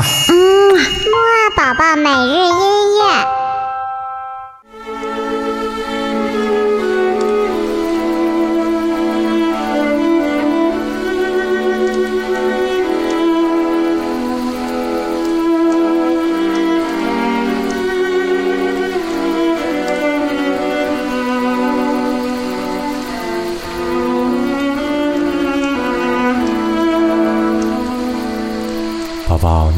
[0.00, 3.41] 嗯，木二宝宝每日音乐。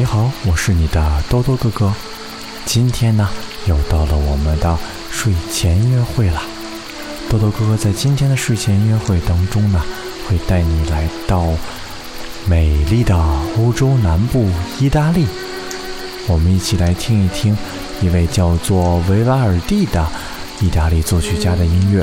[0.00, 1.92] 你好，我是你的多多哥哥。
[2.64, 3.28] 今天呢，
[3.66, 4.78] 又到了我们的
[5.10, 6.40] 睡前音乐会了。
[7.28, 9.84] 多多哥哥在今天的睡前音乐会当中呢，
[10.26, 11.46] 会带你来到
[12.48, 13.14] 美丽的
[13.58, 15.26] 欧洲南部意大利。
[16.26, 17.54] 我们一起来听一听
[18.00, 20.08] 一位叫做维瓦尔第的
[20.62, 22.02] 意大利作曲家的音乐。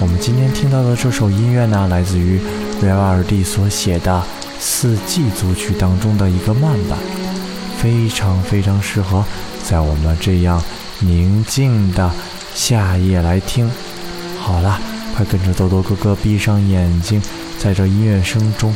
[0.00, 2.40] 我们今天听到的这首音乐呢，来自于
[2.80, 4.22] 维瓦尔第所写的。
[4.60, 6.98] 四季组曲当中的一个慢板，
[7.78, 9.24] 非常非常适合
[9.64, 10.62] 在我们这样
[11.00, 12.10] 宁静的
[12.54, 13.68] 夏夜来听。
[14.38, 14.78] 好了，
[15.16, 17.20] 快跟着豆豆哥哥闭上眼睛，
[17.58, 18.74] 在这音乐声中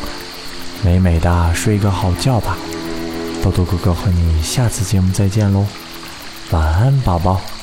[0.83, 2.57] 美美的睡个好觉吧。
[3.43, 5.67] 豆豆哥哥和你下次节目再见喽，
[6.51, 7.54] 晚安，宝宝。